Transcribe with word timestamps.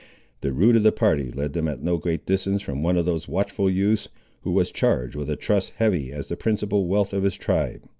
The 0.39 0.51
route 0.51 0.75
of 0.77 0.81
the 0.81 0.91
party 0.91 1.29
led 1.29 1.53
them 1.53 1.67
at 1.67 1.83
no 1.83 1.97
great 1.97 2.25
distance 2.25 2.63
from 2.63 2.81
one 2.81 2.97
of 2.97 3.05
those 3.05 3.27
watchful 3.27 3.69
youths, 3.69 4.09
who 4.41 4.51
was 4.51 4.71
charged 4.71 5.15
with 5.15 5.29
a 5.29 5.35
trust 5.35 5.73
heavy 5.75 6.11
as 6.11 6.27
the 6.27 6.35
principal 6.35 6.87
wealth 6.87 7.13
of 7.13 7.21
his 7.21 7.35
tribe. 7.35 7.87